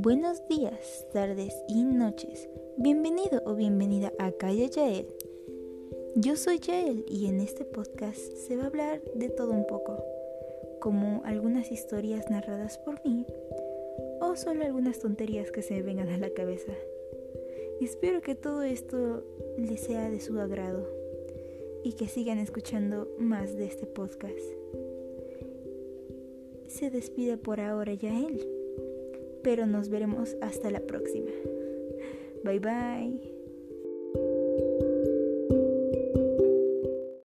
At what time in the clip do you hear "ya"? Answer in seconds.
27.94-28.16